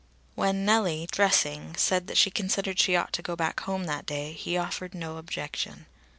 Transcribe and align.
When 0.33 0.65
Nellie, 0.65 1.07
dressing, 1.11 1.75
said 1.77 2.07
that 2.07 2.17
she 2.17 2.31
considered 2.31 2.79
she 2.79 2.95
ought 2.95 3.13
to 3.13 3.21
go 3.21 3.35
back 3.35 3.59
home 3.59 3.83
that 3.83 4.07
day, 4.07 4.33
he 4.33 4.57
offered 4.57 4.95
no 4.95 5.17
objection. 5.17 5.85